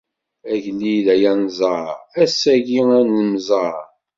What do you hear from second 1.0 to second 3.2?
ay anẓar, ass-agi ad